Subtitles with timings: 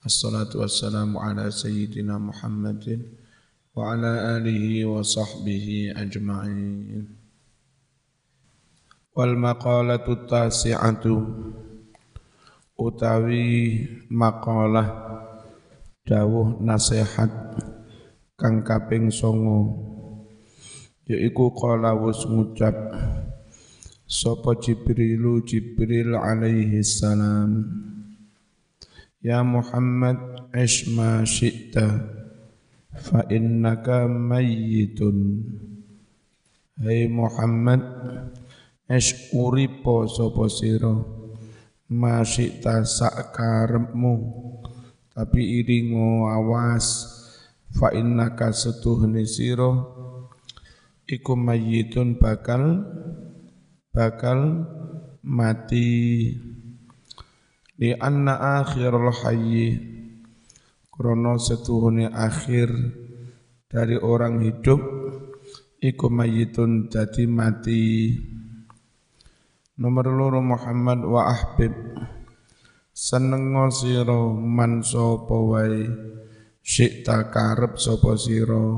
[0.00, 3.04] Assalatu wassalamu ala sayyidina Muhammadin
[3.76, 7.04] wa ala alihi wa sahbihi ajma'in.
[9.12, 11.20] Wal maqalatu tasi'atu
[12.80, 14.88] utawi maqalah
[16.08, 17.60] dawuh nasihat
[18.40, 19.84] kang kaping songo
[21.04, 22.72] yaiku qala wus ngucap
[24.08, 27.68] sapa Jibrilu Jibril alaihi salam
[29.20, 31.92] Ya Muhammad ish ma syi'ta
[33.04, 35.44] fa innaka mayyitun.
[36.80, 37.84] Hai Muhammad
[38.88, 40.96] ish uripo sapa sira
[41.92, 44.16] ma syi'ta sakarepmu.
[45.12, 47.04] Tapi iringo awas
[47.76, 49.68] fa innaka setuhni sira
[51.04, 52.88] iku mayyitun bakal
[53.92, 54.64] bakal
[55.20, 55.84] mati
[57.80, 59.68] li anna akhirul hayyi
[60.92, 62.68] krono setuhune akhir
[63.72, 64.84] dari orang hidup
[65.80, 68.20] iku mayitun jadi mati.
[69.80, 71.72] Nomor loro Muhammad wa ahbib
[72.92, 75.88] senengo sira man sapa wae
[77.32, 78.76] karep sapa sira.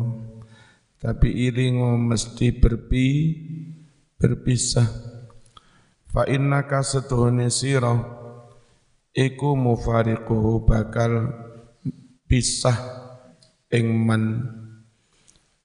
[1.03, 3.06] Tapi ilingo mesti berpi
[4.14, 4.86] berpisah.
[6.06, 8.22] Fa innaka setuhune sira
[9.13, 11.33] iku mufariquhu bakal
[12.25, 12.77] pisah
[13.69, 14.49] ing man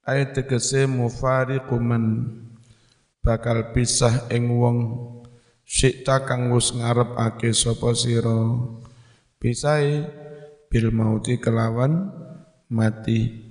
[0.04, 2.28] ayat tegese mufariqu man
[3.24, 4.78] bakal pisah ing wong
[5.68, 8.56] sikta kang wis ngarepake sapa sira.
[9.38, 10.08] Pisahe
[10.72, 12.10] bil mauti kelawan
[12.72, 13.46] mati.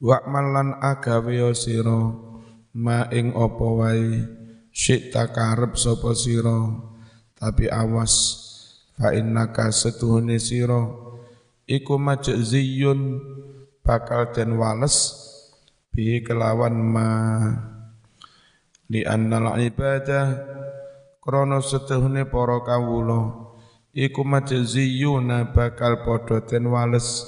[0.00, 2.00] Wa malan agawe sira
[2.72, 4.24] ma ing apa wae
[4.72, 6.87] sikta karep sapa sira
[7.38, 8.14] tapi awas
[8.98, 10.90] fa innaka setuhune sira
[11.70, 13.22] iku majziyun
[13.86, 15.14] bakal den wales
[15.94, 17.08] bi kelawan ma.
[18.88, 20.26] Li annal ibadah
[21.20, 23.52] krana setuhune para kawula
[23.94, 27.22] iku majziyuna bakal padha den wales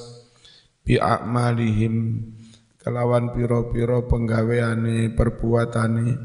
[0.83, 2.25] bi a'malihim
[2.81, 6.17] kelawan pira-pira penggaweane perbuatane.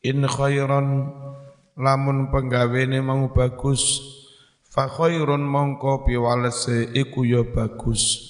[0.00, 1.12] In khairan
[1.80, 4.04] lamun penggawene mau bagus
[4.68, 8.28] fa khairun mongko piwalese iku ya bagus.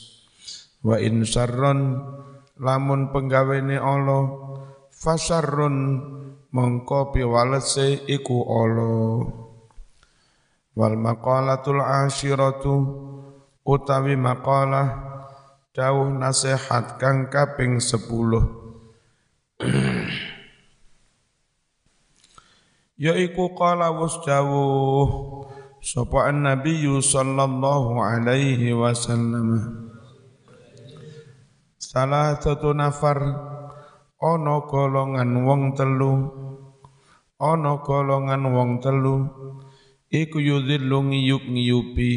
[0.86, 1.98] Wa in syarrun
[2.62, 4.30] lamun penggawene Allah
[4.94, 5.76] fasarrun
[6.54, 9.18] mongko piwalese iku Allah
[10.78, 12.74] wal maqalatul asyiratu
[13.66, 14.88] utawi maqalah
[15.74, 18.59] dawuh nasihat kang kaping 10
[23.00, 25.48] yaiku qala was dawuh
[25.80, 29.48] sapa nabi sallallahu alaihi wasallam.
[31.80, 33.18] Salah satu nafar
[34.20, 36.28] ana golongan wong telu
[37.40, 39.26] ana golongan wong telu
[40.12, 42.12] iku yudhillu ngiyup ngiyupi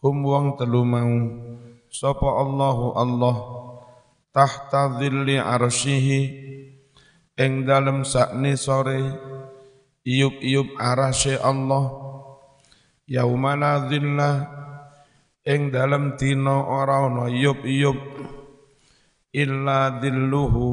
[0.00, 1.14] hum wong telu mau.
[1.92, 3.36] Sapa Allahu Allah
[4.32, 6.20] tahta dhilli arsyihi
[7.36, 9.31] ing dalem sakni sore
[10.06, 11.90] iyup-iyup arasy Allah.
[13.06, 14.46] Yaumana dhillah
[15.42, 17.98] ing dalam dina ora ana iyup-iyup
[19.34, 20.68] illa dhilluhu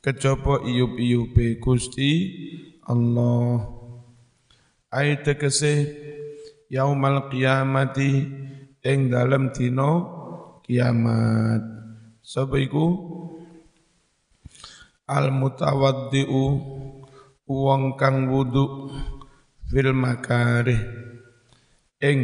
[0.00, 2.12] kejaba iyup-iyupe Gusti
[2.88, 3.68] Allah.
[4.92, 5.74] Ayat tegese
[6.68, 8.28] yaumal qiyamati
[8.84, 10.04] ing dalam dina
[10.64, 11.62] kiamat.
[12.22, 12.86] Sapa iku?
[15.04, 16.44] Al mutawaddiu
[17.52, 18.88] wong kang wudu
[19.68, 20.80] fil makarih.
[22.02, 22.20] Ing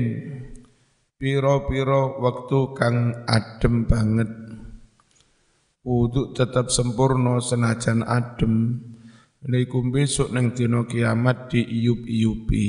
[1.21, 2.97] piro-piro waktu kang
[3.29, 4.31] adem banget.
[5.85, 8.85] Wudu tetap sempurna senajan adem.
[9.39, 12.67] Niku besok neng dina kiamat diiyup-iyupi.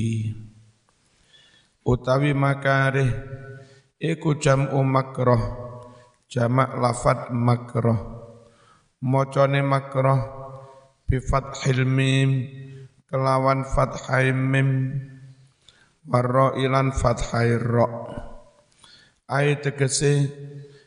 [1.82, 3.10] Utawi makarih
[3.98, 5.42] iku jam'u makroh
[6.30, 8.00] jamak lafat makroh
[9.02, 10.39] mocone makroh
[11.10, 12.46] bifathil mim
[13.10, 14.94] kelawan fathai mim
[16.06, 17.90] warra ilan fathai ra.
[19.26, 20.30] Ai tegese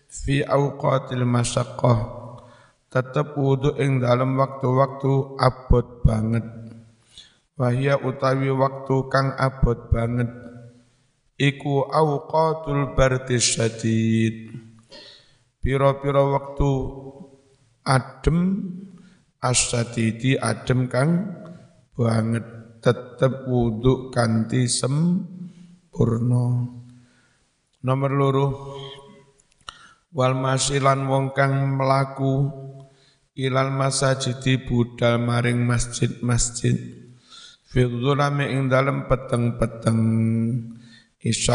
[0.06, 2.22] fi awqatil masyaqqah
[2.92, 6.46] tetep wudu ing dalam waktu-waktu abot banget.
[7.58, 10.30] Wahya utawi waktu kang abot banget.
[11.40, 14.54] Iku awqatul bardi syadid.
[15.62, 16.70] Pira-pira waktu
[17.86, 18.38] adem
[19.42, 21.34] asyadidi adem kang
[21.98, 22.46] banget
[22.78, 26.70] tetep wudu kanthi sempurna.
[27.82, 28.46] Nomor loro
[30.14, 32.46] wal masilan wong kang melaku
[33.34, 36.78] ilal masajidi budal maring masjid-masjid.
[37.66, 37.82] Fi
[38.46, 40.00] ing dalem peteng-peteng.
[41.22, 41.54] Isya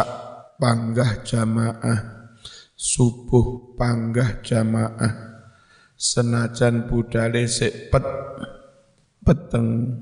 [0.55, 2.31] panggah jamaah
[2.71, 5.26] subuh panggah jamaah
[5.97, 8.05] senajan budale sik pet
[9.25, 9.97] peteng.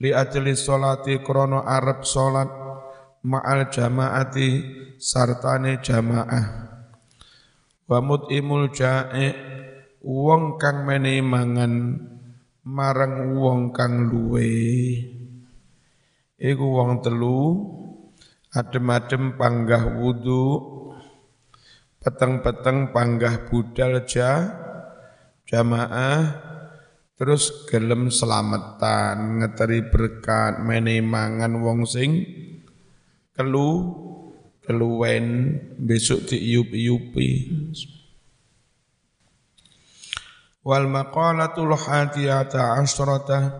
[0.00, 2.48] Li ajli sholati krono arab sholat
[3.24, 4.48] ma'al jamaati
[4.96, 6.46] sartane jamaah.
[7.86, 9.30] Wa mut'imul ja'i
[10.02, 12.02] wong kang menehi mangan
[12.66, 14.50] marang wong kang luwe.
[16.36, 17.40] Iku wong telu
[18.52, 20.44] adem-adem panggah wudu
[22.02, 24.65] peteng-peteng panggah budal ja
[25.46, 26.42] jamaah
[27.16, 32.26] terus gelem selamatan ngeteri berkat mene mangan wong sing
[33.32, 33.70] kelu
[34.66, 37.28] keluwen besok diiup-iupi
[40.66, 43.54] wal maqalatul hadiyata asrata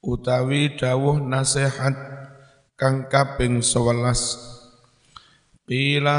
[0.00, 1.92] utawi dawuh nasihat
[2.74, 6.18] kang kaping 11 qila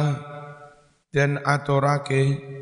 [1.09, 2.54] dan aturake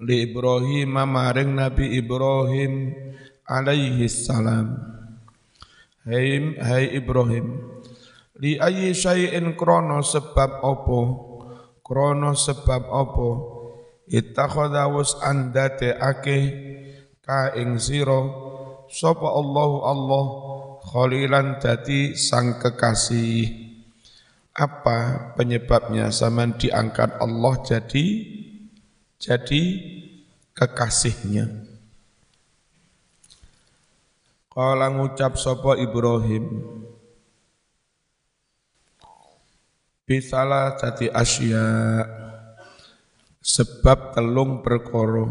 [0.00, 2.96] li Ibrahim maring Nabi Ibrahim
[3.44, 4.80] alaihi salam.
[6.00, 7.60] Hai hai Ibrahim
[8.40, 11.00] li ayyi syai'in krono sebab opo?
[11.84, 13.30] Krono sebab opo?
[14.10, 16.38] Ittakhadha was andate ake
[17.20, 18.26] ka ing sira
[18.88, 20.24] sapa Allahu Allah
[20.88, 23.68] khalilan dadi sang kekasih.
[24.50, 26.10] Apa penyebabnya?
[26.10, 28.39] Zaman diangkat Allah jadi
[29.20, 29.62] jadi
[30.56, 31.68] kekasihnya.
[34.50, 36.48] Kala ngucap sapa Ibrahim
[40.02, 41.66] Bisalah jadi asya
[43.38, 45.30] sebab telung perkara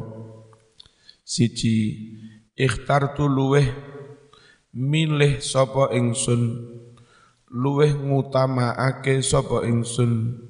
[1.28, 2.00] siji
[2.56, 3.68] ikhtar tu luweh
[4.72, 6.64] milih sapa ingsun
[7.52, 10.48] luweh ngutamaake sapa ingsun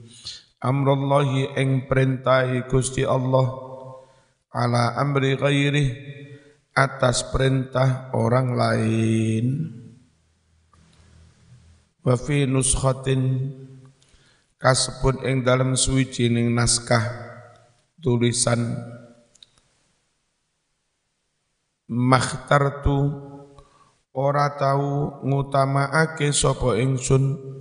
[0.60, 3.48] amrullahi ing perintahi Gusti Allah
[4.52, 5.86] ala amri ghairi
[6.76, 9.46] atas perintah orang lain.
[12.00, 13.52] Wa fi nuskhatin
[14.60, 17.04] kasebut ing dalam suwijining naskah
[18.00, 18.80] tulisan
[21.90, 23.28] makhtartu
[24.16, 27.59] ora tau ngutamaake sapa ingsun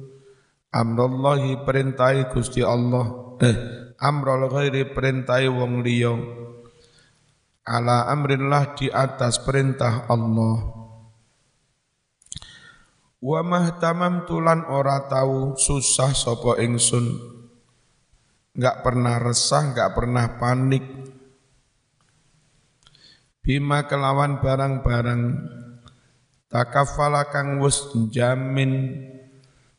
[0.72, 3.36] amrullahi perintai Gusti Allah.
[3.38, 6.14] Eh amrul ghairi perintai wong liya.
[7.68, 10.78] Ala amrillah di atas perintah Allah.
[13.18, 17.36] Wa mahtamam tulan ora tahu susah sapa ingsun.
[18.56, 20.86] Enggak pernah resah enggak pernah panik.
[23.44, 25.22] Bima kelawan barang-barang.
[26.48, 29.04] Takafala kang wis jamin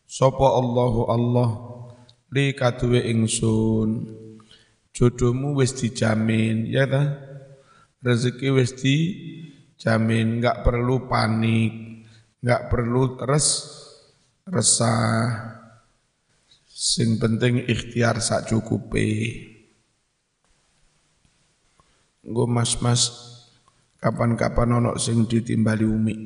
[0.10, 1.50] Sopo Allahu Allah
[2.34, 4.10] li kaduwe ingsun.
[4.90, 7.14] Jodohmu wis dijamin ya ta?
[8.02, 12.02] Rezeki wis dijamin enggak perlu panik
[12.42, 13.70] enggak perlu res
[14.50, 15.62] resah.
[16.66, 19.06] Sing penting ikhtiar sak cukupe.
[22.26, 23.14] Nggo mas-mas
[24.02, 26.18] kapan-kapan ono sing ditimbali umi.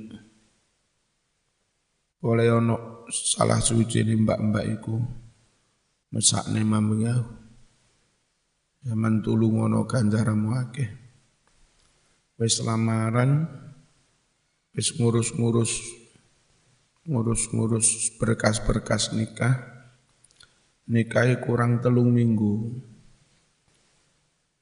[2.23, 4.95] Boleh ono salah suci ini mbak-mbak iku
[6.13, 7.43] mesakne mamengau
[8.83, 10.91] zaman tulu ngono ganjaramu akeh.
[12.35, 13.47] Wis lamaran
[14.75, 15.71] wis ngurus-ngurus
[17.07, 19.71] ngurus-ngurus berkas-berkas nikah.
[20.83, 22.75] Nikahi kurang telung minggu.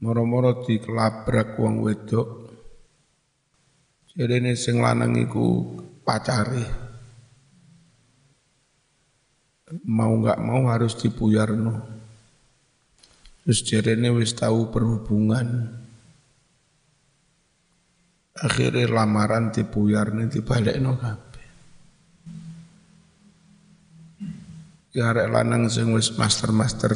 [0.05, 2.29] Moro-moro dikelabrak wong wedok.
[4.13, 5.77] Jadi ini sing lanang iku
[9.87, 11.79] mau nggak mau harus dipuyarno.
[13.41, 15.77] Terus jarene wis tahu perhubungan.
[18.41, 21.47] Akhirnya lamaran dipuyarne dibalekno kabeh.
[24.91, 26.91] Ya arek lanang sing wis master-master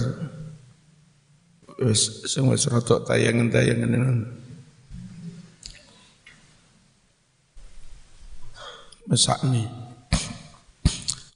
[1.75, 4.24] Wis sing wis rada tayangan-tayangan.
[9.12, 9.85] Mesakne.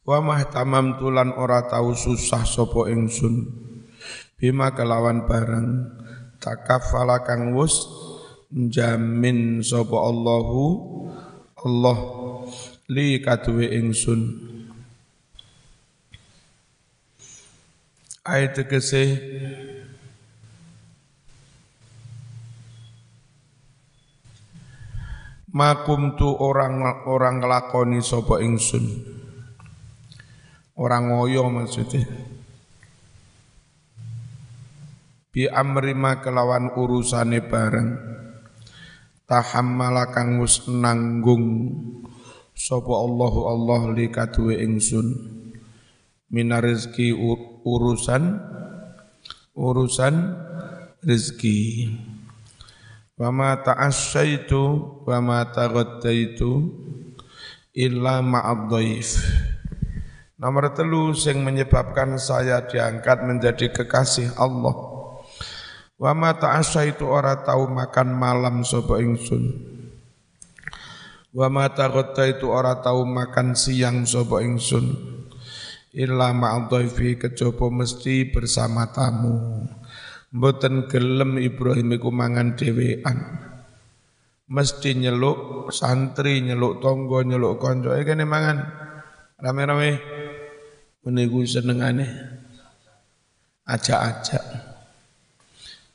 [0.10, 3.46] Wa mah tamam tulan ora tau susah sapa ingsun.
[4.42, 5.70] Bima kelawan barang
[6.42, 7.86] takafala kang wus
[8.50, 10.66] jamin sapa Allahu
[11.62, 11.98] Allah
[12.89, 14.50] li kaduwe ingsun.
[18.25, 19.13] Ayat tegese
[25.54, 29.19] Makum tu orang orang ngelakoni sapa ingsun.
[30.80, 32.08] Orang ngoyo maksudnya.
[35.28, 38.00] Bi amri ma kelawan urusane bareng.
[39.28, 41.76] Tahammala kang wis nanggung
[42.56, 45.36] sapa Allahu Allah li kaduwe ingsun.
[46.32, 47.12] Minar rezeki
[47.68, 48.40] urusan
[49.60, 50.16] urusan
[51.04, 51.92] rezeki.
[53.20, 54.64] Wa ma ta'assaitu
[55.04, 56.72] wa ma taghattaitu
[57.76, 59.20] illa ma'ad dhaif.
[60.39, 64.72] Nomor telu sing menyebabkan saya diangkat menjadi kekasih Allah.
[66.00, 69.51] Wa ma ta'assaitu ora tahu makan malam sapa ingsun.
[71.36, 74.96] Wa ma taghattaitu ora tahu makan siang sapa ingsun.
[75.91, 79.67] Illa ma'ad dhaifi kejaba mesti bersama tamu.
[80.31, 83.43] Mboten gelem Ibrahim iku mangan dhewean.
[84.48, 88.00] Mesti nyeluk santri, nyeluk tonggo, nyeluk kanca.
[88.00, 88.58] Iki kene mangan
[89.36, 90.19] rame-rame.
[91.10, 92.06] Meniku senengane.
[93.66, 94.46] Ajak-ajak.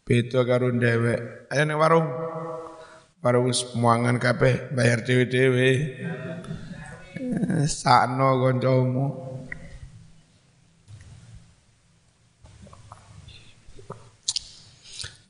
[0.02, 1.46] Beda karo dhewek.
[1.54, 2.10] Ayo nek warung.
[3.22, 5.70] Warung wis mangan kabeh, bayar dhewe-dhewe.
[7.70, 9.06] Sakno kancamu.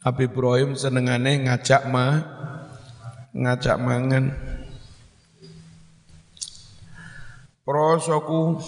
[0.01, 2.25] Nabi Ibrahim senengane ngajak ma
[3.37, 4.33] ngajak mangan.
[7.69, 8.65] Prosoku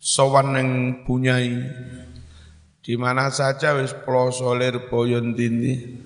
[0.00, 0.68] sowan neng
[1.04, 1.52] bunyai
[2.80, 6.00] di mana saja wis ploso lir boyon dindi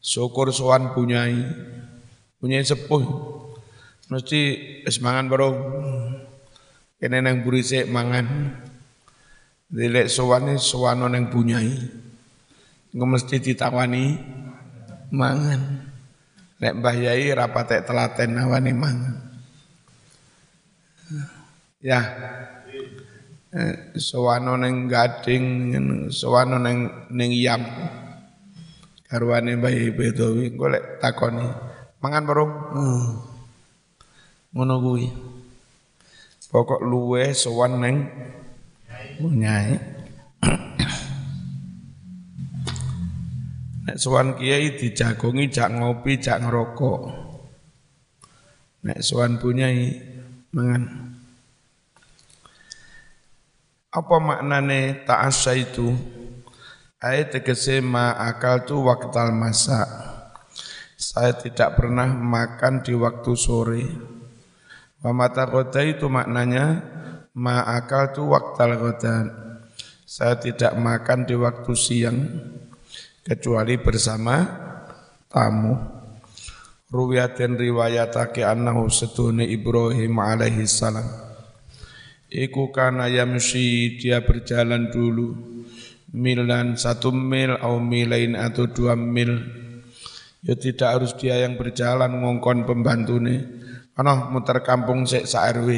[0.00, 1.36] syukur sowan bunyai
[2.40, 3.04] bunyai sepuh
[4.08, 4.40] mesti
[4.88, 5.56] wis mangan bareng
[6.96, 8.56] kene nang burisik mangan
[9.68, 12.06] dilek sowan sowan neng bunyai
[12.96, 14.16] Engko mesti ditawani
[15.12, 15.84] mangan.
[16.56, 19.14] Nek Mbah Yai rapatek telaten nawani mangan.
[21.84, 22.00] Ya.
[23.96, 25.72] Sewano neng gading,
[26.12, 27.64] sewano neng neng yam.
[29.06, 31.46] Karwane Mbah Yai Bedowi golek takoni.
[32.04, 32.52] Mangan bareng.
[32.74, 33.06] Hmm.
[34.52, 35.06] Ngono kuwi.
[36.52, 37.96] Pokok luwe sowan neng
[39.22, 39.78] nyai.
[43.86, 47.00] Nek sowan kiai dijagongi jak ngopi, jak ngerokok.
[48.84, 49.96] Nek sowan punyai
[50.52, 51.05] mangan.
[53.96, 55.88] Apa maknane ta'asa itu?
[57.00, 59.88] Ayat tegese akal tu waktal masa.
[61.00, 63.88] Saya tidak pernah makan di waktu sore.
[65.00, 66.84] Mata kota itu maknanya
[67.40, 69.32] ma akal tu waktal kota.
[70.04, 72.20] Saya tidak makan di waktu siang
[73.24, 74.44] kecuali bersama
[75.32, 75.72] tamu.
[76.92, 81.25] Ruwiyatin riwayatake annahu setune Ibrahim alaihi salam.
[82.26, 85.38] Iku kana yamsi dia berjalan dulu
[86.10, 89.38] milan satu mil atau milain atau dua mil.
[90.42, 93.46] Ya tidak harus dia yang berjalan ngongkon pembantune.
[93.94, 95.70] Ana muter kampung sik sak RW.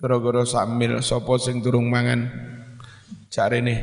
[0.00, 2.28] Gara-gara sak mil sapa sing durung mangan.
[3.28, 3.76] Jarene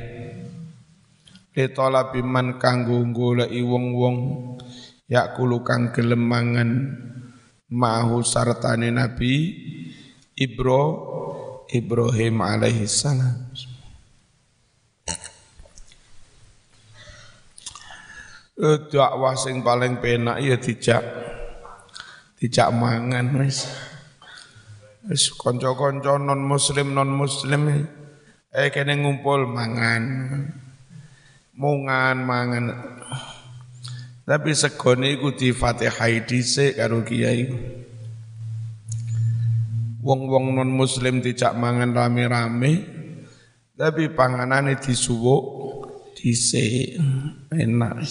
[1.55, 4.17] litolabi man kanggo goleki wong-wong
[5.07, 6.69] yakulu kang gelem mangan
[7.71, 9.55] mahu sartane Nabi
[10.35, 10.83] Ibro
[11.71, 13.49] Ibrahim alaihi salam.
[18.55, 21.03] Eh, dakwah sing paling penak ya dijak
[22.39, 23.67] dijak mangan wis.
[25.05, 27.67] Wis kanca-kanca non muslim non muslim
[28.55, 30.03] eh kene ngumpul mangan
[31.59, 32.65] mungan mangan
[34.23, 37.51] tapi segone iku difatihai dhisik karo kiai
[40.05, 42.73] wong-wong non muslim dijak mangan rame-rame
[43.73, 45.43] tapi panganane disuwuk
[46.13, 47.01] dhisik
[47.49, 48.05] enak.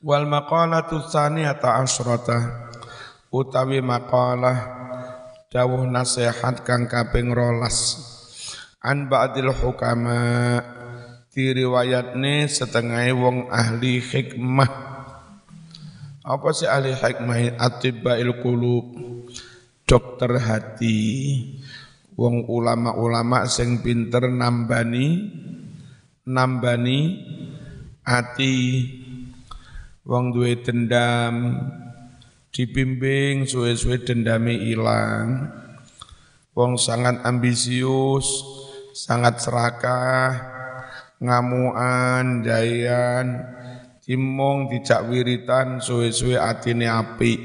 [0.00, 2.38] Wal maqalatu tsaniyata asyrata
[3.28, 4.58] utawi maqalah
[5.52, 8.00] dawuh nasihat kang kaping rolas.
[8.84, 10.60] An ba'dil hukama
[11.32, 14.93] diriwayatne setengah wong ahli hikmah
[16.24, 18.96] apa sih ahli hikmah atibail qulub?
[19.84, 21.04] Dokter hati.
[22.16, 25.28] Wong ulama-ulama sing pinter nambani
[26.24, 27.20] nambani
[28.00, 28.56] ati.
[30.08, 31.60] Wong duwe dendam
[32.48, 35.52] dibimbing suwe-suwe dendame ilang.
[36.56, 38.46] Wong sangat ambisius
[38.96, 40.54] sangat serakah
[41.20, 43.42] ngamuan jayan
[44.04, 47.40] timong dijak wiritan suwe-suwe atine apik.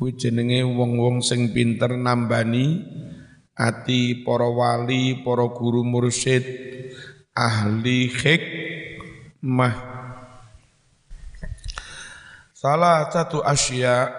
[0.00, 2.82] Kuwi jenenge wong-wong sing pinter nambani
[3.54, 6.42] ati para wali para guru mursyid
[7.36, 9.76] ahli hikmah
[12.50, 14.10] salah satu asya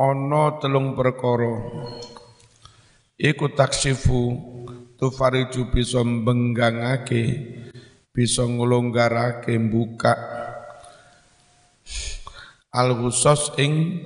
[0.00, 1.54] ono telung perkara.
[3.20, 4.32] Iku taksifu
[4.96, 7.24] tufariju bisa benggangake
[8.10, 10.14] bisa nglonggarake buka
[12.70, 14.02] al khusus ing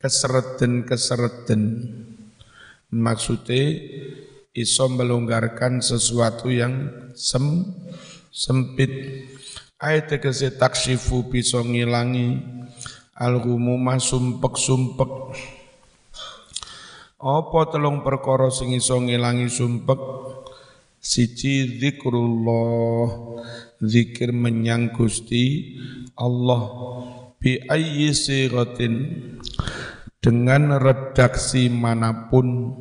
[0.00, 1.62] kesereden-kesereden.
[2.90, 3.62] Maksudnya
[4.56, 7.62] iso melonggarkan sesuatu yang sem
[8.34, 8.90] sempit.
[9.80, 12.42] Ayat tegese taksifu bisa ngilangi
[13.16, 13.40] al
[14.00, 15.12] sumpek-sumpek.
[17.20, 20.00] Apa telung perkara sing iso ngilangi sumpek?
[21.00, 23.08] Siji zikrullah,
[23.80, 25.72] zikir menyang Gusti
[26.12, 26.60] Allah.
[27.40, 28.12] Bi ayyi
[30.20, 32.76] dengan redaksi mana pun.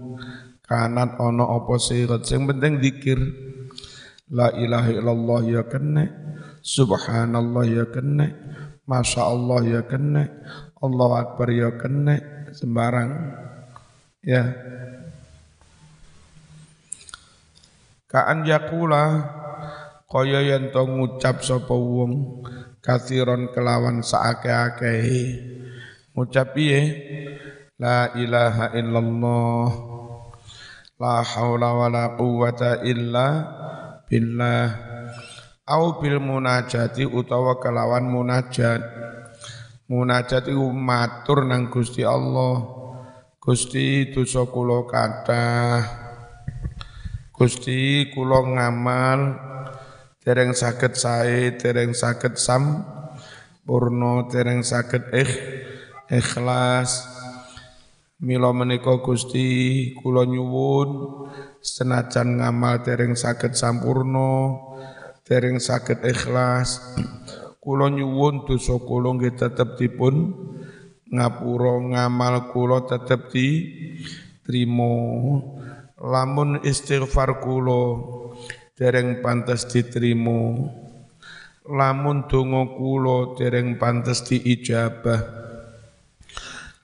[0.68, 3.18] Kanat ono apa sirat sing penting zikir.
[4.30, 6.06] La ilaha illallah ya kena
[6.62, 8.30] subhanallah ya kena
[8.86, 10.30] masya Allah ya kena
[10.78, 12.20] Allah akbar ya kena
[12.54, 13.10] sembarang.
[14.22, 14.54] Ya
[18.10, 19.22] Kaan yakula
[20.10, 22.42] kaya yen to ngucap sapa wong
[22.82, 25.38] kathiron kelawan saake-akeh
[26.18, 26.82] ngucap piye?
[27.78, 29.70] La ilaha illallah
[30.98, 33.28] la haula wala quwata illa
[34.10, 34.66] billah
[35.70, 38.82] au bil munajati utawa kelawan munajat.
[39.86, 42.66] Munajat iku matur nang Gusti Allah.
[43.38, 46.09] Gusti dosa kula kathah
[47.40, 49.40] Gusti kula ngamal
[50.20, 52.84] dereng saged sae dereng saged sam
[53.64, 55.32] purna dereng saged ikh
[56.12, 57.08] ikhlas.
[58.20, 59.48] Mila menika Gusti
[59.96, 60.92] kula nyuwun
[61.64, 64.60] senajan ngamal dereng saged sampurna
[65.24, 66.84] dereng saged ikhlas.
[67.64, 70.36] Kula nyuwun dosa kula nggih tetep dipun
[71.08, 73.48] ngapura ngamal kula tetep di
[74.44, 74.92] trimo
[76.00, 77.84] lamun istighfar kula
[78.80, 80.56] dereng pantes diterima.
[81.70, 85.22] Lamun donga kula dereng pantes diijabah.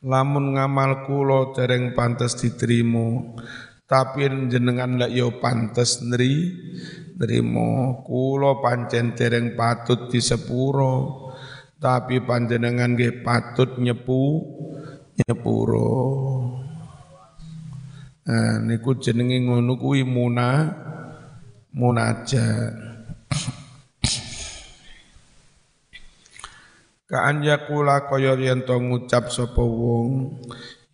[0.06, 3.40] Lamun ngamal kula dereng pantes diterima.
[3.86, 6.52] Tapi jenengan lak yo pantes nri
[7.16, 8.04] nrimo.
[8.04, 11.32] Kula pancen dereng patut disepuro.
[11.80, 14.42] Tapi panjenengan nggih patut nyepu
[15.16, 16.65] nyepuro
[18.26, 20.74] nah niku jenenge ngono kuwi muna
[21.72, 22.74] munajat
[27.06, 30.42] Kaan yakula kaya yen to ngucap sapa wong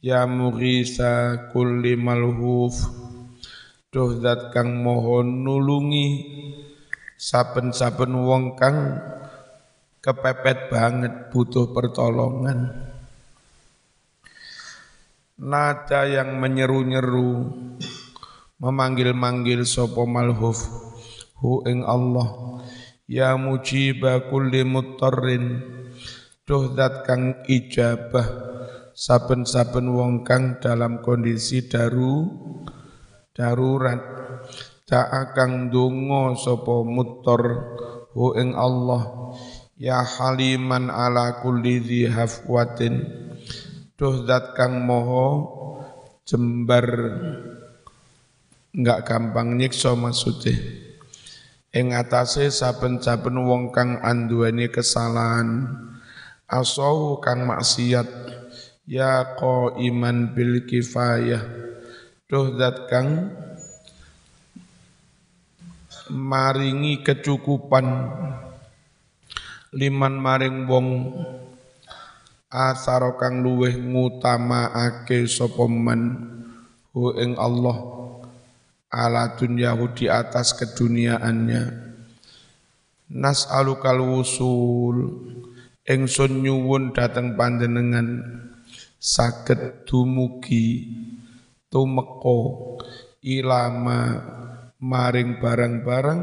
[0.03, 2.75] ya mughisa kulli malhuf
[3.91, 6.07] Duh zat kang mohon nulungi
[7.15, 9.03] saben-saben wong kang
[9.99, 12.90] kepepet banget butuh pertolongan.
[15.41, 17.49] Nada yang menyeru-nyeru,
[18.61, 20.69] memanggil-manggil sopo malhuf,
[21.41, 22.61] hu ing Allah,
[23.09, 25.65] ya mujiba kulli mutarrin,
[26.45, 28.29] duh dat kang ijabah,
[28.93, 32.21] saben-saben wong kang dalam kondisi daru,
[33.33, 33.97] darurat,
[34.85, 37.41] tak akan dungo sopo mutor,
[38.13, 39.33] hu ing Allah,
[39.81, 43.20] Ya haliman ala kulli dhi hafwatin
[44.01, 45.29] Duh zat kang moho
[46.25, 46.89] jembar.
[48.73, 50.57] Enggak gampang nyiksa maksudnya
[51.69, 55.69] ing atase saben-saben wong kang anduweni kesalahan.
[56.49, 58.09] Asau kang maksiat.
[58.89, 59.37] Ya
[59.77, 61.45] iman bil kifayah.
[62.25, 63.37] Duh zat kang
[66.09, 67.85] maringi kecukupan.
[69.77, 70.87] Liman maring wong
[72.51, 76.19] asaro kang luweh ngutamaake sapa men
[76.91, 77.79] hu ing Allah
[78.91, 81.89] ala dunyahu di atas keduniaannya.
[83.11, 84.95] Nas'alukal wusul
[85.87, 88.39] ingsun nyuwun dateng panjenengan.
[89.01, 90.85] Saged dumugi
[91.73, 92.37] tumeka
[93.25, 94.21] ilama
[94.77, 96.21] maring barang-barang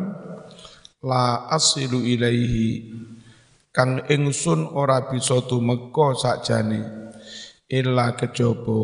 [1.03, 2.87] la asilu ilaihi
[3.73, 6.81] kang ingsun ora bisa tumeka sakjane.
[7.69, 8.81] Illa kejaba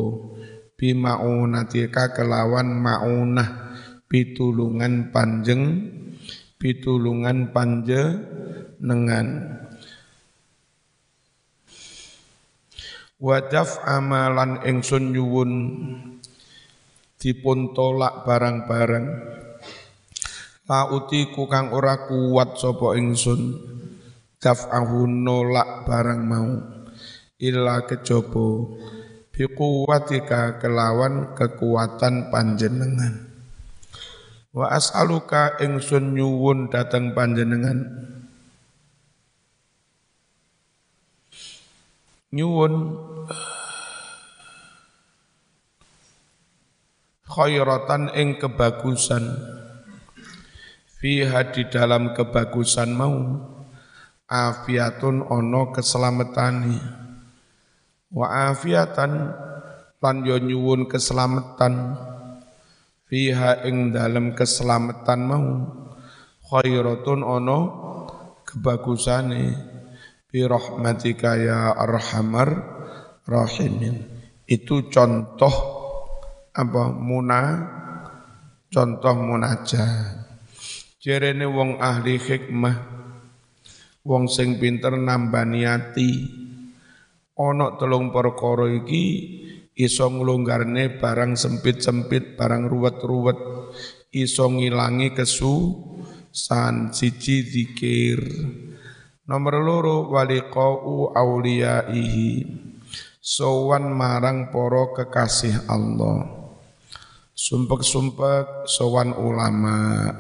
[0.77, 3.49] bimaunatika kelawan maunah
[4.05, 5.63] pitulungan panjeng
[6.61, 9.27] pitulungan panjenengan.
[13.21, 15.53] Wadaf amalan ingsun nyuwun
[17.17, 19.07] dipun tolak barang-barang.
[20.65, 23.74] La utiku kang ora kuat sapa ingsun
[24.45, 26.53] daf'ahu nolak barang mau.
[27.41, 28.77] Illa kejaba
[29.33, 33.25] biquwatika kelawan kekuatan panjenengan.
[34.53, 37.89] Wa as'aluka ingsun nyuwun datang panjenengan.
[42.31, 42.75] Nyuwun.
[47.25, 49.27] Khairatan ing kebagusan.
[51.03, 53.19] Fiha di dalam kebagusan mau
[54.29, 56.79] afiatun ono keselamatani
[58.15, 59.13] wa afiatan
[60.05, 61.97] lan yo nyuwun keselamatan.
[63.09, 65.49] Fiha ing dalam keselamatan mau
[66.45, 67.59] khairatun ono
[68.45, 69.45] kebagusane
[70.29, 72.49] bi rahmatika ya arhamar
[73.25, 73.97] rahimin.
[74.45, 75.55] Itu contoh
[76.53, 76.85] apa?
[76.93, 77.41] Muna
[78.69, 80.21] contoh munajat.
[81.01, 82.94] Jerene wong ahli hikmah
[84.05, 86.11] wong sing pinter nambani ati
[87.35, 89.05] ana telung perkara iki
[89.75, 93.39] iso nglonggarne barang sempit-sempit, barang ruwet-ruwet,
[94.15, 95.11] iso ngilangi
[96.35, 98.23] san siji zikir.
[99.25, 102.63] Nomor loro waliqau auliyaihi.
[103.25, 106.29] Sowan marang poro kekasih Allah.
[107.33, 110.13] Sumpek-sumpek sowan ulama.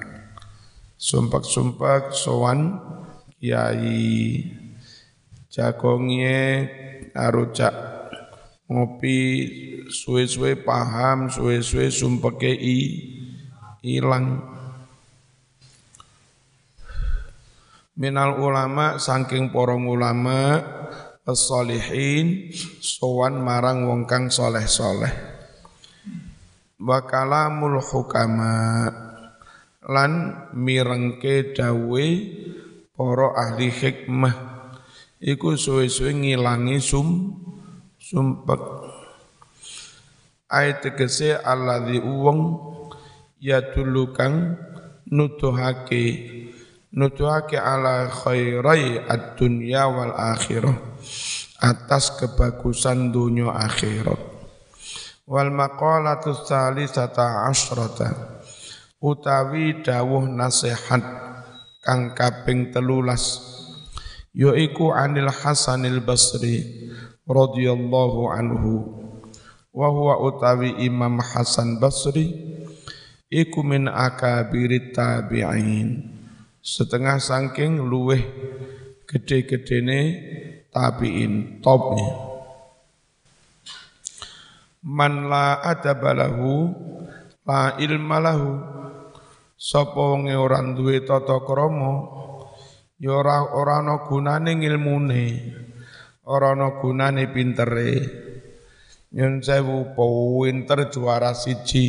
[0.96, 2.80] Sumpek-sumpek sowan
[3.44, 4.40] kiai.
[5.52, 6.64] Jagongnya
[7.12, 7.76] arujak
[8.66, 9.20] ngopi
[9.92, 12.78] suwe-suwe paham, suwe-suwe sumpeke i
[13.84, 14.40] ilang.
[17.94, 20.58] Minal ulama saking porong ulama
[21.22, 22.50] as-solihin
[22.82, 25.12] sowan marang wong kang soleh-soleh.
[26.80, 28.90] Wa kalamul hukama
[29.86, 30.12] lan
[30.56, 32.06] mirengke dawe
[32.94, 34.34] para ahli hikmah
[35.18, 37.34] iku suwe-suwe ngilangi sum
[37.98, 38.62] sumpek.
[40.46, 42.40] Ayat tegese alladzi uwong
[43.42, 43.58] ya
[44.14, 44.54] kang
[45.10, 46.04] nutuhake
[46.94, 50.78] nutuhake ala khairai ad-dunya wal akhirah
[51.58, 54.20] atas kebagusan dunia akhirat.
[55.26, 58.38] Wal maqalatu salisata asrata
[59.02, 61.33] utawi dawuh nasihat
[61.84, 63.44] kang kaping telulas
[64.32, 66.88] yaiku anil Hasanil Basri
[67.28, 68.72] radhiyallahu anhu.
[69.74, 72.30] Wa huwa utawi Imam Hasan Basri
[73.28, 76.10] iku min akabirit tabi'in.
[76.64, 78.24] Setengah saking luweh
[79.04, 80.00] gede-gedene
[80.72, 81.94] tabi'in top
[84.84, 86.68] man la adaba lahu
[87.48, 88.73] la ilma lahu
[89.64, 92.04] sapa wong ora duwe tata krama
[93.00, 95.24] ya ora ora ana gunane ngilmune
[96.28, 97.92] ora ana gunane pintere.
[99.14, 101.86] Nyun sewu pinter juara siji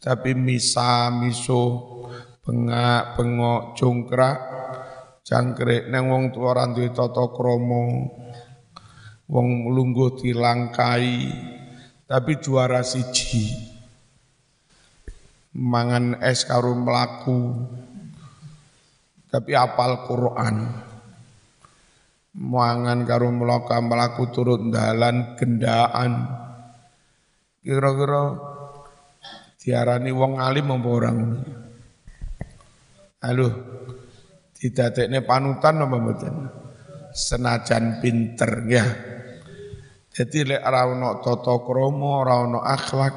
[0.00, 1.62] tapi misa miso
[2.40, 4.38] bengak bengok jongkrak
[5.28, 5.92] jangkrik.
[5.92, 7.84] Neng wong tuwa ora duwe tata krama
[9.28, 11.12] wong lungguh dilangkai
[12.08, 13.67] tapi juara siji
[15.54, 17.68] mangan es karo mlaku.
[19.28, 20.56] Tapi apal Quran.
[22.38, 26.28] Mangan karo mloka mlaku turut dalan gendaan.
[27.60, 28.38] Kira-kira
[29.60, 31.18] diarani wong alim apa orang
[33.18, 33.50] Halo
[34.54, 36.34] didadekne panutan apa mboten?
[37.10, 38.86] Senajan pinter ya.
[40.14, 43.14] Jadi lek ora ana tata krama ora ana akhlak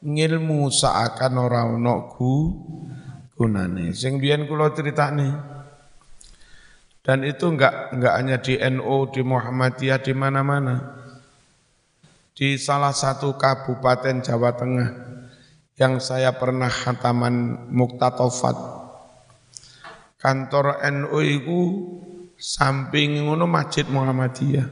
[0.00, 1.96] ngilmu seakan ora ana
[3.36, 3.92] gunane.
[3.92, 5.60] Sing biyen kula critakne
[7.00, 11.00] dan itu enggak enggak hanya di NU, di Muhammadiyah, di mana-mana.
[12.36, 14.90] Di salah satu kabupaten Jawa Tengah
[15.80, 18.56] yang saya pernah hataman muktatofat
[20.20, 21.60] kantor NU itu
[22.36, 24.68] samping ngono Masjid Muhammadiyah.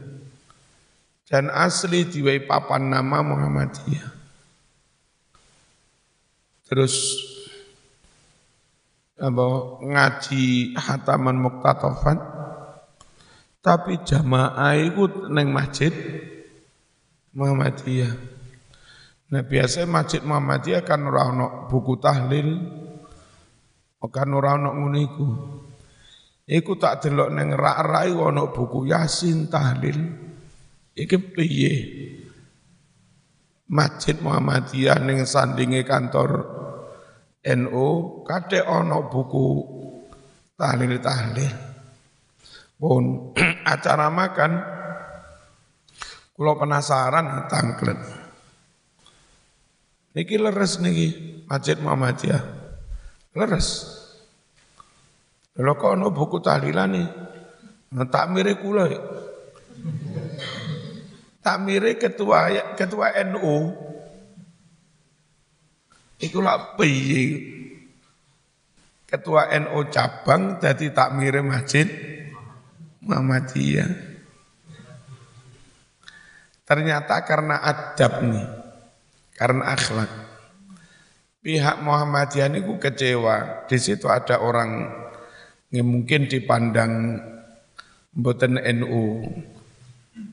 [1.29, 4.18] Dan asli diwai papan nama Muhammadiyah
[6.69, 7.19] terus
[9.19, 9.47] apa
[9.83, 12.19] ngaji hataman muktatofat
[13.59, 15.91] tapi jamaah ikut neng masjid
[17.35, 18.39] Muhammadiyah
[19.29, 21.29] Nah biasa masjid Muhammadiyah kan ora
[21.69, 22.49] buku tahlil,
[24.01, 25.29] kan ora ngono iku.
[26.81, 30.01] Tak delok ning rak-rak ono buku Yasin tahlil.
[30.97, 31.75] Iki piye?
[33.69, 36.49] Masjid Muhammadiyah ning sandinge kantor
[37.45, 37.87] NU
[38.25, 39.47] kadek ono buku
[40.57, 41.55] tahlil-tahlil.
[42.79, 43.35] Pun
[43.75, 44.53] acara makan,
[46.39, 48.01] kalau penasaran tangklet.
[50.15, 51.09] Niki leres niki
[51.45, 52.43] Masjid Muhammadiyah.
[53.37, 53.69] Leres.
[55.59, 57.09] Lho kok ono buku tahlilan nih.
[57.99, 58.87] Nah, tak mire kula.
[61.43, 63.73] Tak mire ketua ketua NU.
[66.19, 67.57] Iku lak piye?
[69.09, 71.89] Ketua NU cabang jadi tak mire Masjid
[73.01, 73.89] Muhammadiyah.
[76.69, 78.49] Ternyata karena adab nih
[79.33, 80.11] karena akhlak.
[81.41, 83.65] Pihak Muhammadiyah ini kecewa.
[83.65, 84.91] Di situ ada orang
[85.73, 87.23] yang mungkin dipandang
[88.13, 89.25] mboten NU.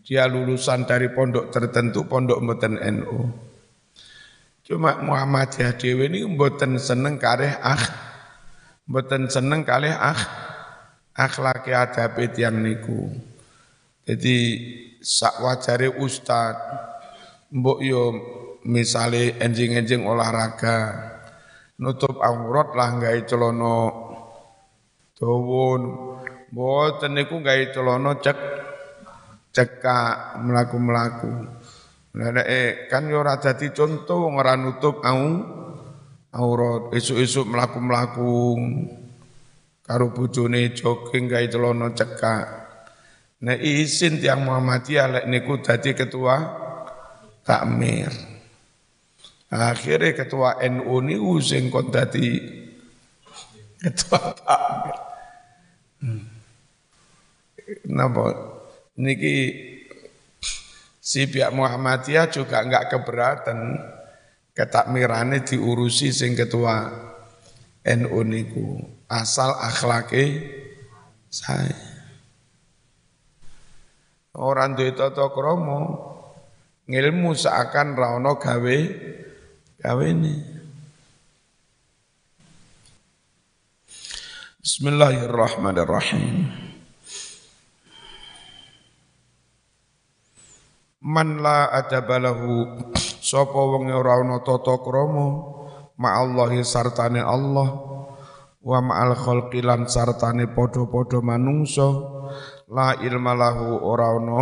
[0.05, 3.29] Dia lulusan dari pondok tertentu, pondok mboten NU.
[4.65, 7.85] Cuma Muhammadiyah dewi ini mboten seneng kareh akh,
[8.89, 10.21] mboten seneng kalih akh,
[11.13, 13.13] akhlaki adabe yang niku.
[14.05, 14.35] Jadi
[15.01, 16.57] sak wajare ustad,
[17.53, 18.03] mbok yo
[18.65, 20.97] misale enjing-enjing olahraga
[21.77, 23.77] nutup aurat lah gawe celana
[25.19, 25.81] dawun
[26.49, 28.64] mboten niku gawe celana cek
[29.55, 31.31] cekak melaku-melaku
[32.15, 35.23] Lah eh kan yo ora dadi contoh ora nutup au
[36.35, 38.55] aurat esuk-esuk melaku-melaku
[39.83, 42.65] karo bojone jogging gawe celana cekak
[43.45, 46.39] Nek izin tiang Muhammadiyah lek niku dadi ketua
[47.43, 48.09] takmir.
[49.51, 52.41] Akhirnya ketua NU ini sing kon dadi
[53.75, 54.97] ketua takmir.
[55.99, 56.23] Hmm.
[57.91, 58.54] Napa
[58.95, 59.35] niki
[61.03, 63.79] si pihak Muhammadiyah juga enggak keberatan
[64.55, 66.87] ketakmirane diurusi sing ketua
[67.85, 68.81] NU niku
[69.11, 70.41] asal akhlake
[71.29, 71.75] saya.
[74.35, 75.95] Orang duwe tata krama
[76.89, 78.19] ngilmu seakan ra
[79.79, 80.35] gawe ini.
[84.65, 86.49] Bismillahirrahmanirrahim.
[91.05, 92.81] Man la adabalahu
[93.21, 95.53] sapa wong ora ana tata krama
[96.01, 97.69] ma'allahi sartane Allah
[98.65, 101.85] wa ma'al khalqi lan sartane padha-padha manungsa
[102.73, 104.41] la ilma lahu ora ana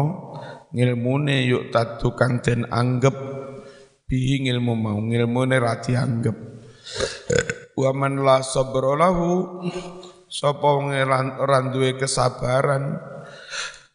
[0.72, 1.76] ngilmune yuk
[2.16, 3.12] kang den anggap
[4.08, 6.38] bihi ngilmu mau ngilmune ra dianggep.
[7.76, 9.60] Wa man la sabra lahu
[10.32, 13.13] sapa wong ora duwe kesabaran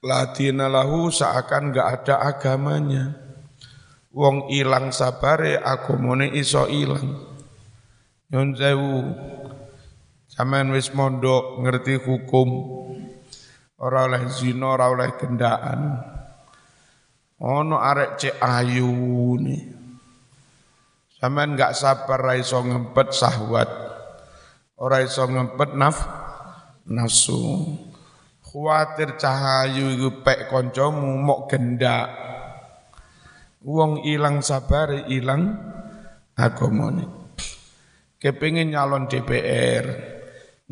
[0.03, 3.05] ladina lahu seakan enggak ada agamanya.
[4.15, 7.29] Wong ilang sabare agamane iso ilang.
[8.31, 8.97] Nyun sewu.
[10.29, 12.49] Sampean wis mondok ngerti hukum.
[13.79, 16.03] Ora oleh zina ora oleh gendaan.
[17.39, 19.63] Ono arek cek ayu nih
[21.19, 23.71] Sampean enggak sabar ra iso ngempet sahwat.
[24.79, 25.99] Ora iso ngempet naf
[26.87, 27.75] nafsu.
[28.59, 32.11] Khawatir cahayu iku pek kancamu mok gendak.
[33.63, 35.55] Wong ilang sabar ilang
[36.35, 37.07] agamane.
[38.19, 39.87] Kepingin nyalon DPR,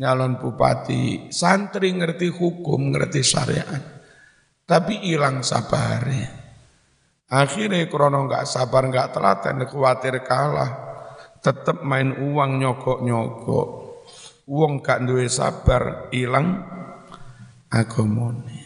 [0.03, 3.79] nyalon bupati, santri ngerti hukum, ngerti syariat.
[4.67, 6.27] Tapi hilang sabarnya.
[7.31, 10.71] Akhirnya krono nggak sabar nggak telaten khawatir kalah,
[11.39, 12.99] tetap main uang nyokok,
[14.43, 16.76] uang gak duwe sabar hilang
[17.71, 18.59] agamone.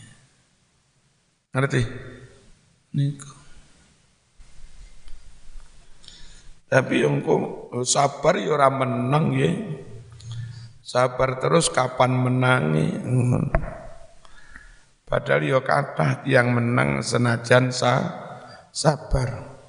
[1.51, 1.81] Ngerti?
[2.95, 3.31] Niku.
[6.71, 7.19] Tapi yang
[7.83, 9.51] sabar ya ora menang ya.
[10.79, 12.87] Sabar terus kapan menangi.
[15.03, 17.93] Padahal ya kata yang menang senajan sa
[18.71, 19.59] sabar.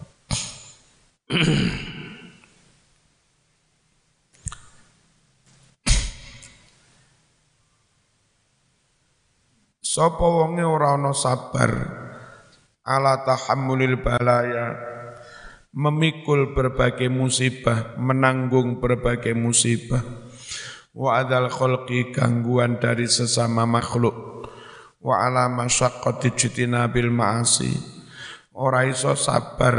[9.92, 11.68] sapa wonge ora ana sabar?
[12.80, 14.88] Ala tahammulil balaya.
[15.72, 20.00] Memikul berbagai musibah menanggung berbagai musibah.
[20.92, 24.48] Wa adal khalqi gangguan dari sesama makhluk.
[25.00, 26.32] Wa ala masyaqqati
[26.92, 27.72] bil ma'asi.
[28.52, 29.76] Ora iso sabar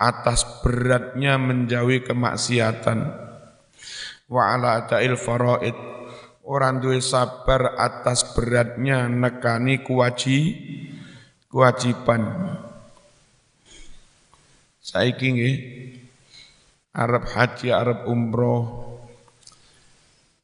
[0.00, 2.98] atas beratnya menjauhi kemaksiatan.
[4.28, 5.99] Wa ala ta'il faraid
[6.44, 10.38] orang duwe sabar atas beratnya nekani kuwaji
[11.50, 12.22] kewajiban.
[14.80, 15.56] Saiki nggih
[16.96, 18.96] Arab haji Arab umroh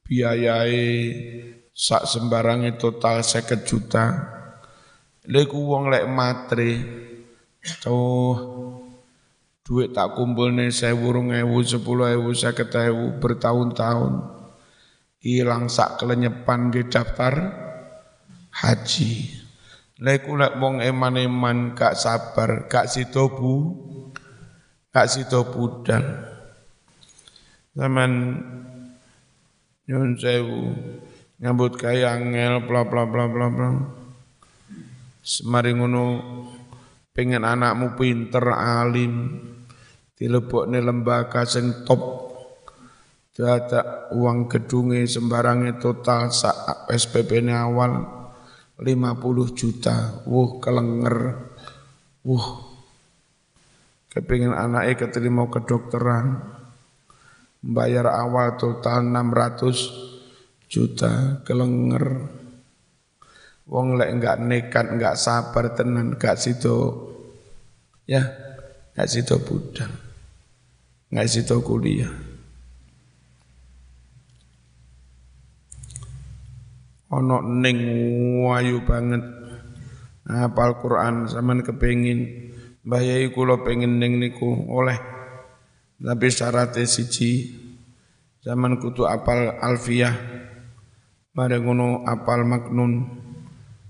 [0.07, 0.87] biayai
[1.73, 4.05] sak sembarange total 50 juta.
[5.27, 6.73] Lek wong lek matre
[7.83, 8.39] tuh
[9.67, 12.55] duit tak kumpul nih saya burung ewu sepuluh ewu saya
[12.87, 14.36] ewu bertahun-tahun
[15.27, 17.35] hilang sak kelenyepan di daftar
[18.55, 19.13] haji.
[19.99, 23.55] Lek wong eman-eman gak sabar gak sito bu
[24.95, 26.05] gak sito budal.
[27.75, 28.13] Zaman
[29.91, 30.73] nyun sewu
[31.43, 33.71] nyambut kaya angel bla bla bla bla bla.
[35.27, 36.05] Semari ngono
[37.11, 39.43] pengen anakmu pinter alim
[40.15, 42.26] dilebokne lembaga sing top
[43.37, 48.01] Dada uang gedungnya sembarangnya total sak SPP ini awal
[48.81, 50.25] 50 juta.
[50.25, 51.17] Wuh kelenger.
[52.25, 52.49] Wuh.
[54.09, 56.41] Kepingin anaknya keterima kedokteran.
[57.61, 61.45] Bayar awal total 600 juta.
[61.45, 62.33] Kelenger.
[63.69, 67.05] Wong lek enggak nekat, enggak sabar tenan, enggak situ.
[68.09, 68.33] Ya,
[68.97, 70.07] enggak situ budang
[71.11, 72.26] ngasih tau kuliah.
[77.17, 77.79] Ono ning
[78.45, 79.25] wayu banget.
[80.29, 82.53] Hafal Quran zaman kepengin.
[82.85, 85.01] Mbah Yai kula pengen ning niku oleh.
[85.97, 87.57] Tapi syaratnya siji.
[88.45, 90.15] Zaman kutu apal alfiyah
[91.35, 93.25] mari ngono apal maknun.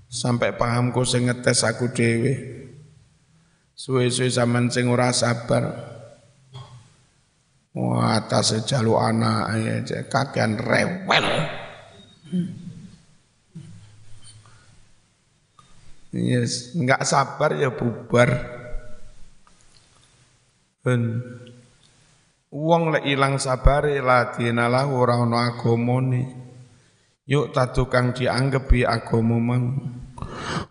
[0.07, 2.35] Sampai paham ku sing ngetes aku dhewe.
[3.77, 5.93] Suwe-suwe zaman sing ora sabar.
[7.77, 9.53] Wah, atas jalu anak
[9.85, 11.27] ya, kakean rewel.
[16.17, 18.33] Yes, enggak sabar ya bubar.
[20.81, 21.21] Ben
[22.49, 26.49] wong lek ilang sabare ladinalah ora ana agamane.
[27.29, 29.77] Yuk tak tukang dianggap bi agama mang.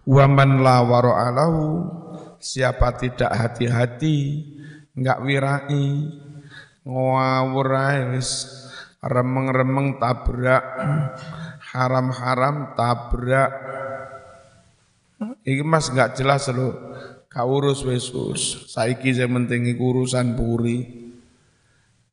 [0.10, 1.86] Waman la alahu
[2.42, 4.18] siapa tidak hati-hati,
[4.98, 5.86] enggak wirai,
[6.82, 7.70] ngawur
[9.06, 10.64] remeng-remeng tabrak
[11.76, 13.52] haram-haram tabrak
[15.46, 16.74] iki mas nggak jelas lo
[17.30, 21.04] kaurus wesus saiki saya penting urusan puri.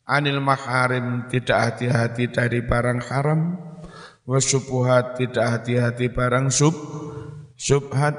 [0.02, 3.54] Anil maharim tidak hati-hati dari barang haram.
[4.26, 6.74] Wasyubuhat tidak hati-hati barang sub
[7.58, 8.18] subhat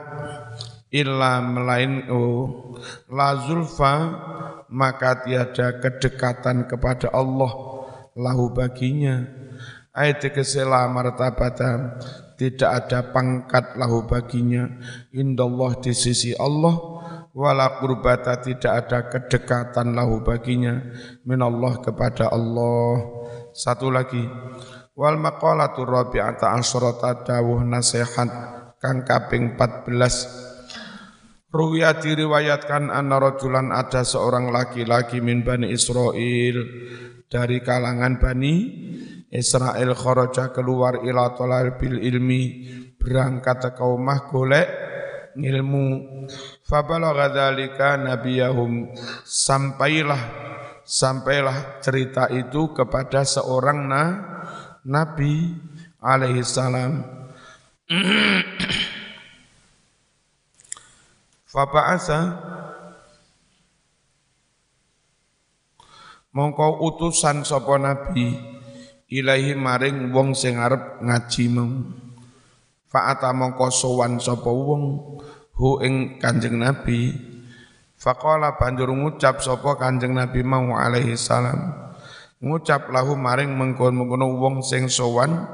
[0.91, 2.76] illa melain oh
[3.12, 3.95] la zulfa
[4.67, 7.52] maka tiada kedekatan kepada Allah
[8.15, 9.28] lahu baginya.
[9.93, 11.99] Ayat kesela martabatan
[12.44, 14.68] tidak ada pangkat lahu baginya.
[15.16, 16.76] Indallah di sisi Allah.
[17.32, 20.76] Wala qurbata tidak ada kedekatan lahu baginya.
[21.24, 23.00] Minallah kepada Allah.
[23.56, 24.28] Satu lagi.
[24.92, 28.28] Wal maqalatu rabi'ata asyrata dawuh nasihat
[28.84, 30.54] kang kaping 14
[31.54, 36.66] Ruwiya diriwayatkan anna rajulan ada seorang laki-laki min Bani Israel
[37.30, 38.56] dari kalangan Bani
[39.34, 41.34] Israel kharaja keluar ila
[41.74, 42.69] bil ilmi
[43.02, 44.69] berangkat ke kaumah golek
[45.34, 45.86] ilmu
[46.62, 48.93] fabalagha dzalika nabiyahum.
[49.26, 50.22] Sampailah
[50.86, 54.03] sampailah cerita itu kepada seorang na,
[54.86, 55.58] nabi
[55.97, 57.01] alaihi salam.
[61.49, 62.22] Faba'asa.
[66.34, 68.53] Mongko utusan sapa nabi
[69.14, 71.70] ilahi maring wong sing arep ngaji mau
[72.93, 74.84] fa'ata mongko sowan sapa wong
[75.57, 77.14] hu ing Kanjeng Nabi.
[77.97, 81.74] Faqala banjur ngucap sapa Kanjeng Nabi mau alaihi salam.
[82.43, 85.47] Ngucap lahu maring mengkon-mengkono wong sing sowan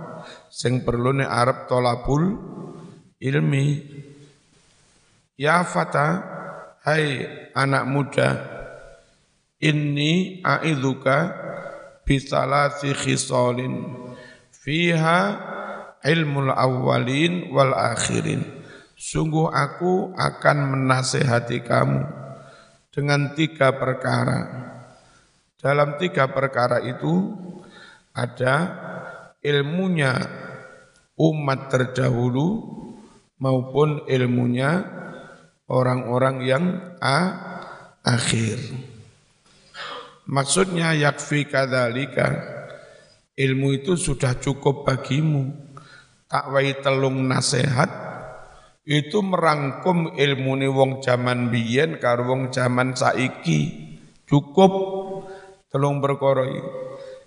[0.49, 2.35] sing perlune arep tolabul
[3.21, 3.65] ilmi.
[5.39, 6.19] Ya fata,
[6.83, 7.23] hai
[7.55, 8.29] anak muda,
[9.63, 11.31] inni a'idzuka
[12.09, 13.85] bisalasi khisalin
[14.49, 15.21] fiha
[16.01, 18.41] ilmul awwalin wal akhirin.
[18.97, 22.01] Sungguh aku akan menasehati kamu
[22.89, 24.41] dengan tiga perkara.
[25.61, 27.31] Dalam tiga perkara itu
[28.11, 28.55] ada
[29.45, 30.17] ilmunya
[31.15, 32.47] umat terdahulu
[33.39, 34.83] maupun ilmunya
[35.71, 36.65] orang-orang yang
[36.99, 37.19] a,
[38.03, 38.88] akhir.
[40.29, 42.29] Maksudnya yakfi kadzalika
[43.33, 45.49] ilmu itu sudah cukup bagimu.
[46.29, 47.89] Takwai telung nasihat
[48.85, 53.89] itu merangkum ilmu ni wong zaman biyen karo wong zaman saiki.
[54.29, 54.71] Cukup
[55.73, 56.45] telung perkara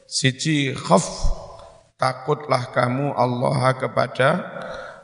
[0.06, 1.02] Siji khaf
[1.98, 4.30] takutlah kamu Allah kepada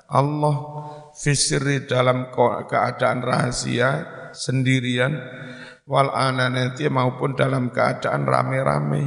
[0.07, 0.57] Allah
[1.19, 2.31] fisri dalam
[2.71, 5.19] keadaan rahasia sendirian
[5.89, 9.05] wal ananati maupun dalam keadaan rame-rame.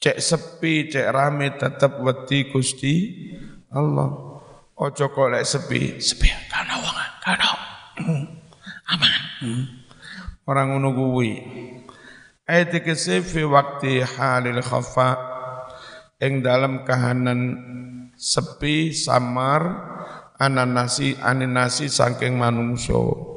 [0.00, 2.94] Cek sepi, cek rame tetap wedi Gusti
[3.76, 4.40] Allah.
[4.80, 6.98] Ojo kok lek sepi, sepi kana wong.
[8.00, 8.24] Hmm.
[8.96, 9.12] Aman.
[9.44, 9.64] Hmm.
[10.48, 11.32] Orang ngono kuwi.
[12.48, 15.14] Ayat tegese fi waktu halil khafa
[16.18, 17.40] ing dalam kahanan
[18.18, 19.62] sepi samar
[20.40, 23.29] ananasi aninasi saking manungso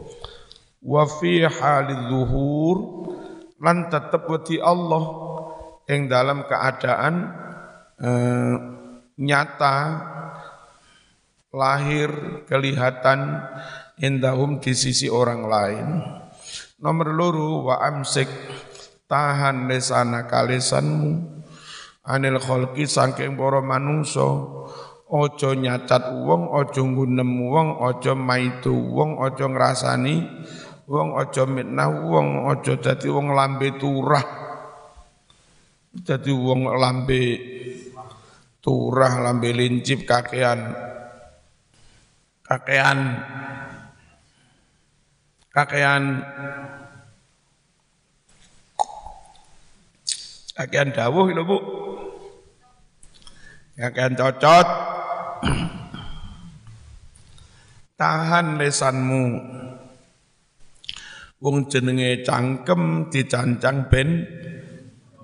[0.83, 2.77] wa fi halil zuhur
[3.63, 5.03] lan tetep wedi Allah
[5.87, 7.15] yang dalam keadaan
[7.99, 8.55] eh,
[9.19, 9.77] nyata
[11.53, 13.39] lahir kelihatan
[14.01, 15.87] indahum di sisi orang lain.
[16.83, 18.27] Nomor luru wa amsik
[19.07, 21.43] tahan lesana kalisanmu
[22.03, 24.27] anil kholki saking para manungso
[25.07, 30.27] ojo nyacat wong ojo ngunem wong ojo maitu ojo ngrasani
[30.87, 34.25] wong ojo mitnah wong ojo dadi wong lambe turah.
[35.93, 37.23] Jadi wong lambe
[38.59, 40.73] turah lambe lincip kakean.
[42.43, 42.99] Kakean.
[45.53, 46.03] Kakean.
[50.53, 51.57] Kakean dawuh lho Bu.
[53.77, 54.67] Kakean cocot.
[57.99, 59.23] Tahan lesanmu
[61.43, 64.23] wong jenenge cangkem dicancang ben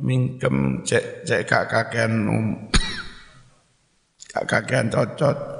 [0.03, 2.47] mingkem cek cek kak kakean um,
[4.31, 5.59] kak kakean cocot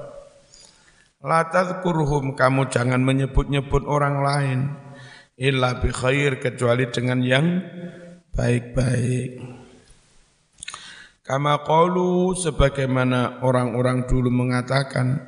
[1.20, 4.60] Latat kurhum kamu jangan menyebut-nyebut orang lain
[5.36, 7.60] illa bi khair kecuali dengan yang
[8.32, 9.43] baik-baik.
[11.28, 15.20] Kama qalu sebagaimana orang-orang dulu mengatakan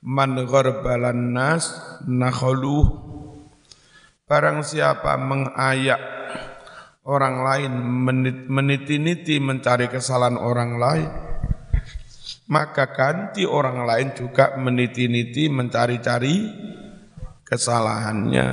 [0.00, 1.76] man gharbalan nas
[2.08, 3.13] nakhaluh
[4.24, 6.00] barang siapa mengayak
[7.04, 7.72] orang lain
[8.48, 11.10] meniti-niti mencari kesalahan orang lain
[12.48, 16.36] maka ganti orang lain juga meniti-niti mencari-cari
[17.44, 18.48] kesalahannya.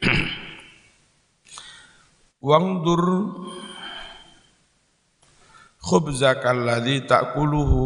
[2.46, 3.04] Wangdur
[5.84, 7.84] khubzakal ladzi ta'kuluhu.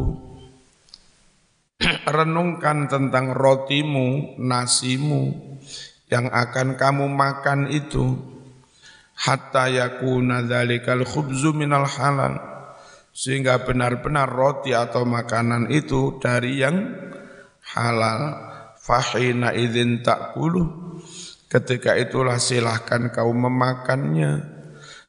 [2.15, 5.51] Renungkan tentang rotimu nasimu
[6.11, 8.19] yang akan kamu makan itu
[9.15, 12.37] hatta yakuna dzalikal khubzu minal halal.
[13.11, 16.77] Sehingga benar-benar roti atau makanan itu dari yang
[17.75, 18.51] halal.
[18.81, 20.97] Fahina idzin takulu
[21.53, 24.41] ketika itulah silahkan kau memakannya.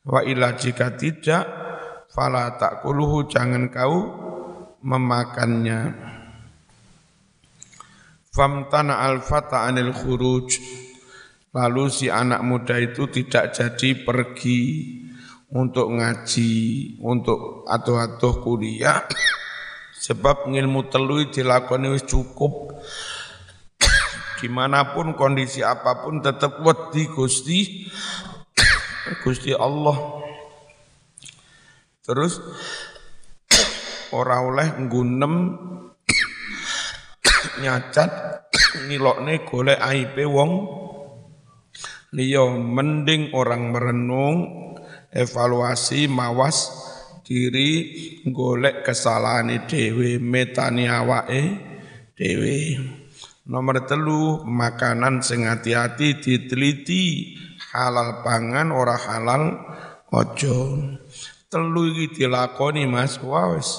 [0.04, 1.46] Wa ila jika tidak
[2.12, 3.96] fala takuluhu jangan kau
[4.84, 6.12] memakannya.
[8.32, 10.81] Famtana al fata anil khuruj
[11.52, 14.60] Lalu si anak muda itu tidak jadi pergi
[15.52, 16.52] untuk ngaji,
[17.04, 19.04] untuk atuh-atuh kuliah.
[20.08, 22.80] Sebab ilmu telu dilakoni wis cukup.
[24.40, 27.84] Di mana pun kondisi apa pun tetap wedi Gusti
[29.28, 30.24] Gusti Allah.
[32.00, 32.40] Terus
[34.16, 35.36] ora oleh nggunem
[37.60, 38.12] nyacat
[38.88, 40.52] nilokne golek aibe wong
[42.12, 44.38] liya mending orang merenung
[45.12, 46.72] evaluasi mawas
[47.24, 47.72] diri
[48.28, 51.44] golek kesalahan dewe metani awake
[52.16, 52.76] dewe
[53.52, 57.36] nomor telu makanan sing hati-hati diteliti.
[57.72, 59.56] Halal pangan ora halal
[60.12, 60.80] ojo.
[61.48, 63.20] Telu iki dilakoni Mas.
[63.20, 63.70] Wis.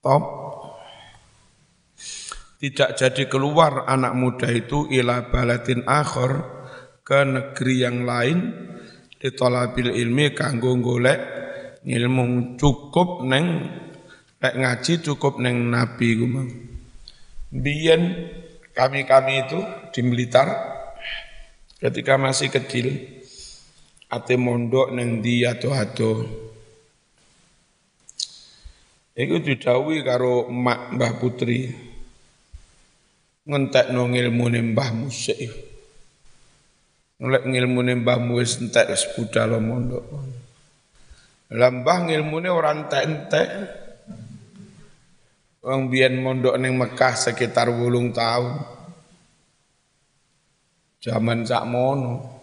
[0.00, 0.24] Top.
[2.58, 6.57] Tidak jadi keluar anak muda itu ila balatin akhir
[7.08, 8.38] ke negeri yang lain
[9.16, 11.16] ditolabil ilmi kanggo golek
[11.88, 13.46] ilmu cukup neng
[14.38, 16.46] Lek ngaji cukup neng Nabi ku mang.
[17.50, 18.30] Biyen
[18.70, 19.58] kami-kami itu
[19.90, 20.46] di Blitar
[21.82, 23.18] ketika masih kecil
[24.06, 26.12] ate mondok neng di atau ado
[29.18, 31.66] Iku didhawuhi karo Mak Mbah Putri
[33.42, 35.67] ngentekno ngilmune Mbah Musik.
[37.18, 40.06] Lek ngilmune Mbah wis entek wis budal mondok.
[41.50, 43.48] Lah Mbah ngilmune ora entek-entek.
[45.66, 48.62] Wong biyen mondok ning Mekah sekitar wulung tahun.
[51.02, 52.38] Zaman sak mono.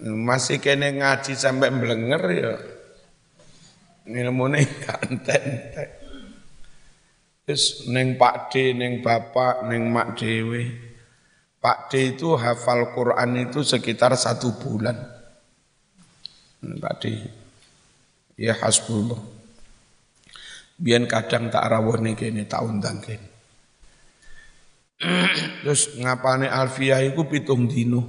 [0.00, 2.54] Masih kene ngaji sampai mblenger ya.
[4.06, 5.88] Ilmune gak entek-entek.
[7.42, 10.89] Terus neng Pak D, neng Bapak, neng Mak Dewe.
[11.60, 14.96] Pak D itu hafal Quran itu sekitar satu bulan.
[16.64, 17.04] Pak D.
[18.40, 19.20] Ya hasbullah.
[20.80, 23.28] Biar kadang tak rawone kene tak undang kene.
[25.60, 28.00] Terus ngapane Alfiyah iku pitung dino.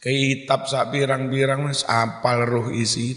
[0.00, 3.14] Kitab sak pirang-pirang wis apal roh isi.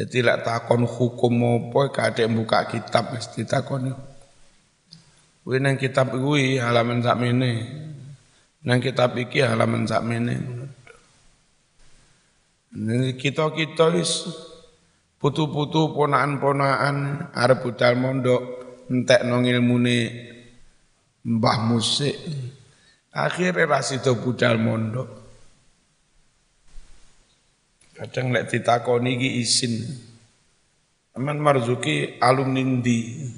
[0.00, 3.92] Jadi lek takon hukum apa kadek buka kitab wis ditakoni.
[5.44, 7.68] Kuwi nang kitab kuwi halaman sak mene.
[8.64, 10.40] Nang kitab iki halaman sak mene.
[13.20, 14.24] Kita-kita wis
[15.20, 18.42] putu-putu ponaan-ponaan arep budal mondok
[18.88, 19.98] entekno ilmune
[21.28, 22.16] Mbah Musik.
[23.12, 25.19] Akhirnya rasido budal mondok.
[28.00, 29.84] Kadang lek ditakoni iki isin.
[31.12, 33.28] Aman Marzuki alumni ndi?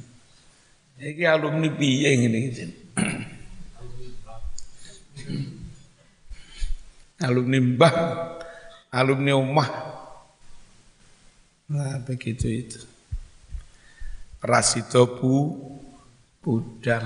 [1.03, 2.65] Iki alumni piye ngene iki.
[7.27, 7.95] alumni Mbah,
[8.95, 9.71] alumni Umah.
[11.67, 12.79] Nah, begitu itu.
[14.39, 15.59] Rasido bu
[16.39, 17.03] budal.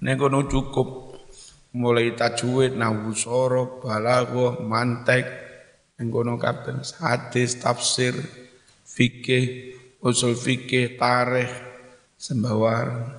[0.00, 1.03] Nek cukup
[1.74, 5.26] mulai tajwid, nahwu sorof, balaghah, mantek,
[5.98, 8.14] engkono kabeh hadis, tafsir,
[8.86, 11.50] fikih, usul fikih, tarikh,
[12.14, 13.18] sembawar.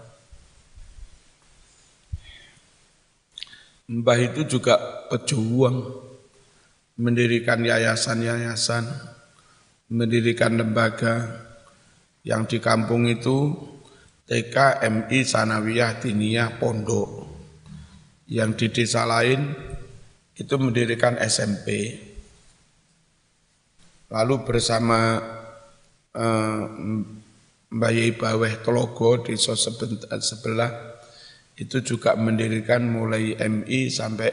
[3.85, 4.81] Mbah itu juga
[5.13, 5.85] pejuang
[6.97, 8.87] mendirikan yayasan-yayasan,
[9.93, 11.43] mendirikan lembaga.
[12.25, 13.53] Yang di kampung itu
[14.25, 17.34] TK, MI, Sanawiyah, Diniyah, Pondok
[18.29, 19.53] yang di desa lain
[20.35, 21.95] itu mendirikan SMP.
[24.09, 25.17] Lalu bersama
[26.13, 26.63] eh,
[27.75, 30.71] Mbak Yai Baweh Telogo di sebelah
[31.55, 34.29] itu juga mendirikan mulai MI sampai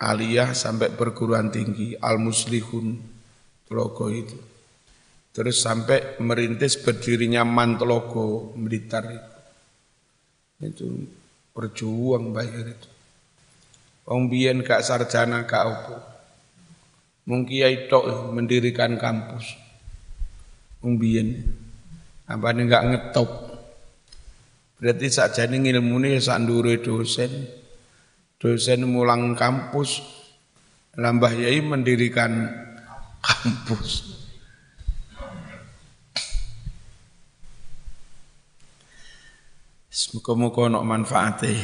[0.00, 2.96] aliyah sampai perguruan tinggi Al Muslihun
[3.68, 4.36] Telogo itu.
[5.34, 9.18] Terus sampai merintis berdirinya Mantelogo itu.
[10.62, 10.86] Itu
[11.54, 12.90] berjuang bayar itu.
[14.04, 15.96] Wong biyen gak sarjana gak opo.
[17.24, 19.56] Mung kiai tok mendirikan kampus.
[20.84, 21.40] Wong biyen
[22.28, 23.30] apane gak ngetop.
[24.76, 27.48] Berarti sakjane ilmune sak ndure dosen.
[28.36, 30.04] Dosen mulang kampus.
[31.00, 32.50] Lambah Yai mendirikan
[33.24, 34.13] kampus.
[39.94, 41.54] Semoga-moga ono manfaatnya.